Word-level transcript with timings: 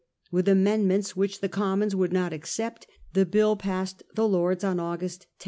With 0.31 0.47
amendments 0.47 1.15
which 1.15 1.41
the 1.41 1.47
Commons 1.47 1.95
would 1.95 2.11
not 2.11 2.33
accept 2.33 2.85
Feeling 2.87 2.95
in 2.95 3.11
the 3.19 3.25
bill 3.27 3.55
passed 3.55 4.01
the 4.15 4.27
Lords 4.27 4.63
on 4.63 4.79
August 4.79 5.27
10. 5.29 5.29